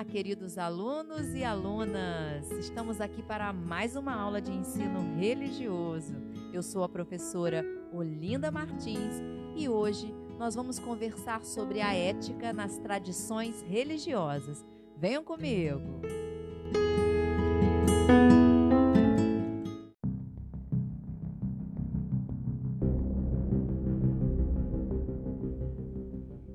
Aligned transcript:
Olá, 0.00 0.04
queridos 0.06 0.56
alunos 0.56 1.34
e 1.34 1.44
alunas! 1.44 2.50
Estamos 2.52 3.02
aqui 3.02 3.22
para 3.22 3.52
mais 3.52 3.96
uma 3.96 4.14
aula 4.14 4.40
de 4.40 4.50
ensino 4.50 4.98
religioso. 5.18 6.14
Eu 6.54 6.62
sou 6.62 6.82
a 6.82 6.88
professora 6.88 7.62
Olinda 7.92 8.50
Martins 8.50 9.20
e 9.54 9.68
hoje 9.68 10.10
nós 10.38 10.54
vamos 10.54 10.78
conversar 10.78 11.44
sobre 11.44 11.82
a 11.82 11.92
ética 11.92 12.50
nas 12.50 12.78
tradições 12.78 13.60
religiosas. 13.60 14.64
Venham 14.96 15.22
comigo! 15.22 15.82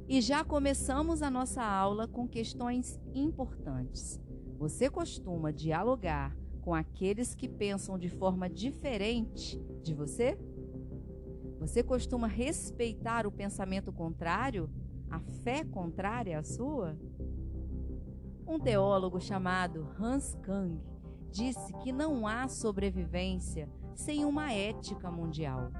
E 0.08 0.22
já 0.22 0.44
começamos 0.44 1.24
a 1.24 1.32
nossa 1.32 1.64
aula 1.64 2.08
com 2.08 2.28
questões 2.28 3.02
importantes. 3.16 4.22
Você 4.60 4.88
costuma 4.88 5.52
dialogar 5.52 6.38
com 6.62 6.76
aqueles 6.76 7.34
que 7.34 7.50
pensam 7.50 7.98
de 7.98 8.08
forma 8.08 8.48
diferente 8.48 9.60
de 9.82 9.96
você? 9.96 10.38
Você 11.60 11.82
costuma 11.82 12.28
respeitar 12.28 13.26
o 13.26 13.32
pensamento 13.32 13.92
contrário, 13.92 14.70
a 15.10 15.20
fé 15.20 15.64
contrária 15.64 16.38
à 16.38 16.44
sua? 16.44 16.96
Um 18.48 18.60
teólogo 18.60 19.20
chamado 19.20 19.88
Hans 20.00 20.36
Kang 20.44 20.80
disse 21.32 21.74
que 21.78 21.92
não 21.92 22.28
há 22.28 22.48
sobrevivência 22.48 23.68
sem 23.96 24.24
uma 24.24 24.54
ética 24.54 25.10
mundial. 25.10 25.72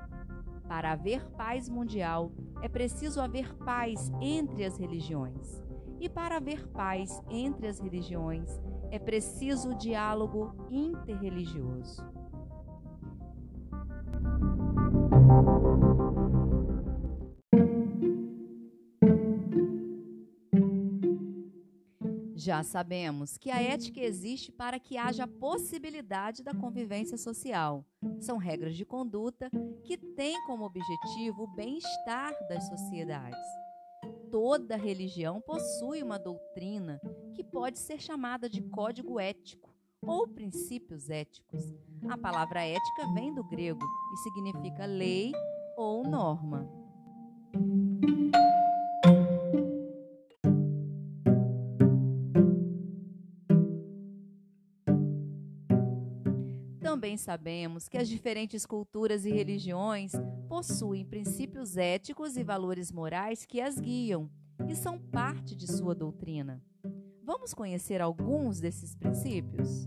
Para 0.68 0.92
haver 0.92 1.24
paz 1.32 1.70
mundial, 1.70 2.32
é 2.62 2.68
preciso 2.68 3.22
haver 3.22 3.56
paz 3.58 4.12
entre 4.22 4.66
as 4.66 4.78
religiões. 4.78 5.64
E 6.00 6.10
para 6.10 6.38
haver 6.38 6.68
paz 6.68 7.22
entre 7.30 7.68
as 7.68 7.80
religiões, 7.80 8.60
é 8.92 9.00
preciso 9.00 9.76
diálogo 9.76 10.56
interreligioso. 10.70 12.04
Já 22.46 22.62
sabemos 22.62 23.40
que 23.40 23.50
a 23.50 23.60
ética 23.60 24.00
existe 24.00 24.52
para 24.52 24.80
que 24.80 25.00
haja 25.00 25.26
possibilidade 25.26 26.44
da 26.44 26.54
convivência 26.54 27.18
social. 27.18 27.84
São 28.20 28.38
regras 28.38 28.76
de 28.76 28.86
conduta 28.86 29.50
que 29.84 29.98
têm 29.98 30.40
como 30.46 30.64
objetivo 30.64 31.46
o 31.46 31.56
bem-estar 31.56 32.32
das 32.48 32.68
sociedades. 32.68 33.44
Toda 34.30 34.78
religião 34.78 35.42
possui 35.42 36.04
uma 36.04 36.20
doutrina 36.20 37.02
que 37.34 37.44
pode 37.44 37.80
ser 37.80 38.00
chamada 38.00 38.48
de 38.48 38.62
código 38.62 39.20
ético 39.20 39.74
ou 40.06 40.28
princípios 40.28 41.10
éticos. 41.10 41.74
A 42.08 42.16
palavra 42.16 42.64
ética 42.64 43.12
vem 43.16 43.34
do 43.34 43.44
grego 43.44 43.84
e 43.84 44.18
significa 44.18 44.86
lei 44.86 45.32
ou 45.76 46.04
norma. 46.04 46.70
Também 57.06 57.18
sabemos 57.18 57.88
que 57.88 58.00
as 58.00 58.10
diferentes 58.10 58.66
culturas 58.66 59.28
e 59.28 59.32
religiões 59.32 60.14
possuem 60.50 61.06
princípios 61.06 61.78
éticos 61.78 62.36
e 62.36 62.44
valores 62.44 62.92
morais 62.92 63.46
que 63.46 63.62
as 63.62 63.80
guiam 63.80 64.28
e 64.68 64.76
são 64.76 64.98
parte 64.98 65.56
de 65.56 65.72
sua 65.72 65.94
doutrina. 65.94 66.60
Vamos 67.24 67.54
conhecer 67.54 68.02
alguns 68.02 68.60
desses 68.60 68.96
princípios? 68.96 69.86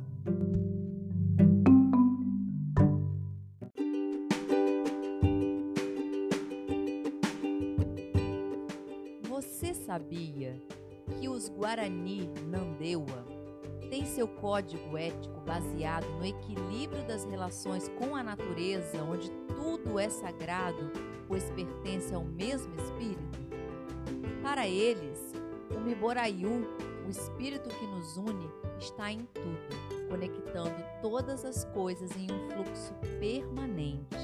Você 9.29 9.75
sabia 9.75 10.57
que 11.21 11.29
os 11.29 11.49
Guarani 11.49 12.29
Nandeua 12.47 13.38
tem 13.89 14.05
seu 14.05 14.29
código 14.29 14.97
ético 14.97 15.41
baseado 15.41 16.07
no 16.19 16.25
equilíbrio 16.25 17.07
das 17.07 17.25
relações 17.25 17.89
com 17.99 18.15
a 18.15 18.23
natureza, 18.23 19.03
onde 19.03 19.31
tudo 19.57 19.99
é 19.99 20.09
sagrado, 20.09 20.91
pois 21.27 21.51
pertence 21.51 22.15
ao 22.15 22.25
mesmo 22.25 22.75
espírito? 22.77 23.39
Para 24.43 24.67
eles, 24.67 25.33
o 25.75 25.81
Miborayu, 25.81 26.67
o 27.07 27.11
espírito 27.11 27.69
que 27.69 27.87
nos 27.87 28.17
une, 28.17 28.49
está 28.79 29.11
em 29.11 29.27
tudo, 29.35 30.09
conectando 30.09 30.77
todas 31.03 31.45
as 31.45 31.65
coisas 31.67 32.11
em 32.17 32.27
um 32.31 32.51
fluxo 32.51 32.95
permanente. 33.19 34.17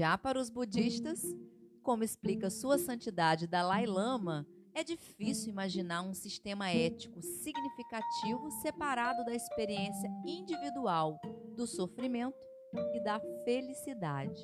Já 0.00 0.16
para 0.16 0.40
os 0.40 0.48
budistas, 0.48 1.22
como 1.82 2.02
explica 2.02 2.48
Sua 2.48 2.78
Santidade 2.78 3.46
Dalai 3.46 3.84
Lama, 3.84 4.46
é 4.72 4.82
difícil 4.82 5.50
imaginar 5.50 6.00
um 6.00 6.14
sistema 6.14 6.70
ético 6.70 7.20
significativo 7.20 8.50
separado 8.62 9.22
da 9.26 9.34
experiência 9.34 10.10
individual 10.24 11.20
do 11.54 11.66
sofrimento 11.66 12.34
e 12.94 13.04
da 13.04 13.20
felicidade. 13.44 14.40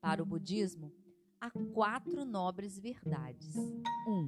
Para 0.00 0.22
o 0.22 0.26
budismo, 0.26 0.90
há 1.38 1.50
quatro 1.74 2.24
nobres 2.24 2.78
verdades. 2.78 3.54
1. 3.54 3.60
Um, 4.08 4.26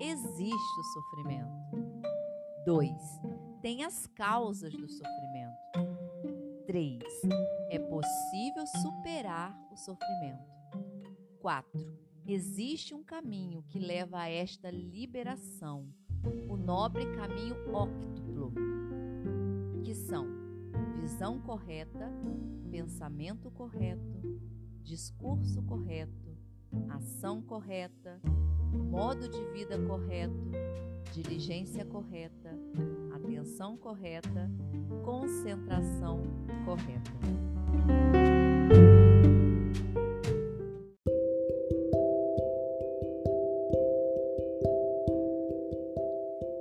existe 0.00 0.78
o 0.78 0.84
sofrimento. 0.92 1.50
2. 2.66 2.92
Tem 3.60 3.82
as 3.82 4.06
causas 4.06 4.72
do 4.72 4.88
sofrimento. 4.88 5.89
3. 6.70 7.02
É 7.68 7.80
possível 7.80 8.64
superar 8.80 9.58
o 9.72 9.76
sofrimento. 9.76 10.48
4. 11.40 11.68
Existe 12.24 12.94
um 12.94 13.02
caminho 13.02 13.64
que 13.64 13.80
leva 13.80 14.20
a 14.20 14.28
esta 14.28 14.70
liberação, 14.70 15.92
o 16.48 16.56
nobre 16.56 17.04
caminho 17.16 17.56
óctuplo, 17.74 18.54
que 19.82 19.92
são 19.92 20.28
visão 21.00 21.40
correta, 21.40 22.08
pensamento 22.70 23.50
correto, 23.50 24.40
discurso 24.84 25.60
correto, 25.62 26.38
ação 26.88 27.42
correta, 27.42 28.20
modo 28.72 29.28
de 29.28 29.44
vida 29.46 29.76
correto, 29.76 30.52
diligência 31.12 31.84
correta, 31.84 32.56
correta, 33.76 34.50
concentração 35.04 36.22
correta. 36.64 37.10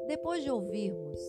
Depois 0.07 0.43
de 0.43 0.51
ouvirmos 0.51 1.19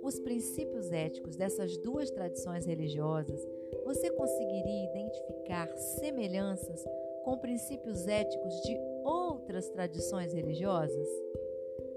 os 0.00 0.20
princípios 0.20 0.92
éticos 0.92 1.34
dessas 1.34 1.76
duas 1.78 2.08
tradições 2.12 2.64
religiosas, 2.64 3.44
você 3.84 4.10
conseguiria 4.12 4.90
identificar 4.92 5.76
semelhanças 5.76 6.84
com 7.24 7.36
princípios 7.38 8.06
éticos 8.06 8.54
de 8.62 8.78
outras 9.04 9.68
tradições 9.70 10.32
religiosas? 10.32 11.08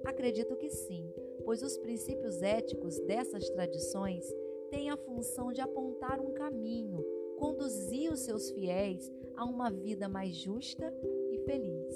Acredito 0.04 0.56
que 0.56 0.72
sim, 0.72 1.13
pois 1.46 1.62
os 1.62 1.78
princípios 1.78 2.42
éticos 2.42 3.00
dessas 3.02 3.50
tradições 3.50 4.26
têm 4.70 4.90
a 4.90 4.98
função 4.98 5.52
de 5.52 5.62
apontar 5.62 6.20
um 6.20 6.34
caminho, 6.34 7.04
conduzir 7.38 8.12
os 8.12 8.22
seus 8.22 8.50
fiéis 8.52 9.12
a 9.36 9.46
uma 9.46 9.70
vida 9.70 10.08
mais 10.08 10.36
justa 10.36 10.94
e 11.32 11.40
feliz. 11.40 11.94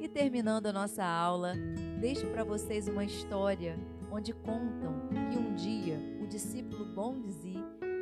E 0.00 0.08
terminando 0.08 0.66
a 0.66 0.72
nossa 0.72 1.04
aula, 1.04 1.54
deixo 2.00 2.26
para 2.28 2.44
vocês 2.44 2.88
uma 2.88 3.04
história 3.04 3.78
onde 4.10 4.32
contam 4.32 5.08
que 5.30 5.38
um 5.38 5.54
dia 5.54 5.98
o 6.22 6.26
discípulo 6.26 6.84
Bongzi 6.86 7.54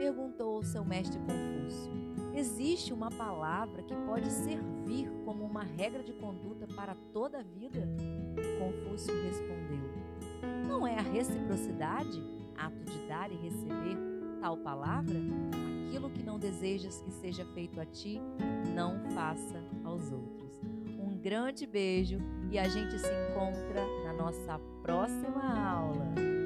perguntou 0.04 0.56
ao 0.56 0.62
seu 0.62 0.84
mestre 0.84 1.18
Confúcio: 1.20 1.90
Existe 2.34 2.92
uma 2.92 3.10
palavra 3.10 3.82
que 3.82 3.94
pode 3.94 4.30
servir 4.30 5.10
como 5.24 5.44
uma 5.44 5.62
regra 5.62 6.02
de 6.02 6.12
conduta 6.12 6.66
para 6.76 6.94
toda 7.10 7.38
a 7.38 7.42
vida? 7.42 7.88
Confúcio 8.58 9.14
respondeu: 9.22 9.80
Não 10.68 10.86
é 10.86 10.98
a 10.98 11.02
reciprocidade, 11.02 12.22
ato 12.54 12.84
de 12.84 12.98
dar 13.08 13.32
e 13.32 13.36
receber, 13.36 13.96
tal 14.42 14.58
palavra? 14.58 15.16
Aquilo 15.86 16.10
que 16.10 16.22
não 16.22 16.38
desejas 16.38 17.00
que 17.00 17.10
seja 17.10 17.44
feito 17.54 17.80
a 17.80 17.86
ti, 17.86 18.20
não 18.74 19.00
faça 19.14 19.62
aos 19.82 20.12
outros. 20.12 20.60
Um 20.98 21.16
grande 21.16 21.66
beijo 21.66 22.18
e 22.50 22.58
a 22.58 22.68
gente 22.68 22.98
se 22.98 23.08
encontra 23.08 23.82
nossa 24.12 24.58
próxima 24.82 25.42
aula. 25.42 26.43